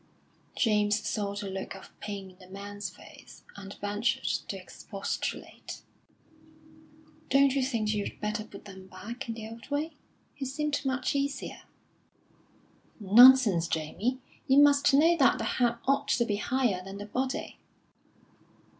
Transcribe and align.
James 0.55 0.99
saw 1.07 1.35
the 1.35 1.47
look 1.47 1.75
of 1.75 1.91
pain 1.99 2.31
in 2.31 2.39
the 2.39 2.47
man's 2.47 2.89
face, 2.89 3.43
and 3.55 3.75
ventured 3.75 4.23
to 4.23 4.57
expostulate. 4.57 5.83
"Don't 7.29 7.53
you 7.53 7.61
think 7.63 7.93
you'd 7.93 8.19
better 8.19 8.43
put 8.43 8.65
them 8.65 8.87
back 8.87 9.29
in 9.29 9.35
the 9.35 9.47
old 9.47 9.69
way? 9.69 9.93
He 10.33 10.43
seemed 10.45 10.83
much 10.85 11.13
easier." 11.13 11.61
"Nonsense, 12.99 13.67
Jamie. 13.67 14.17
You 14.47 14.57
must 14.63 14.91
know 14.91 15.15
that 15.17 15.37
the 15.37 15.43
head 15.43 15.75
ought 15.85 16.07
to 16.07 16.25
be 16.25 16.37
higher 16.37 16.83
than 16.83 16.97
the 16.97 17.05
body." 17.05 17.59